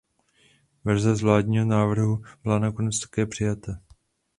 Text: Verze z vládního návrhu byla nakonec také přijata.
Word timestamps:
Verze 0.85 1.15
z 1.15 1.21
vládního 1.21 1.65
návrhu 1.65 2.23
byla 2.43 2.59
nakonec 2.59 2.99
také 2.99 3.25
přijata. 3.25 3.79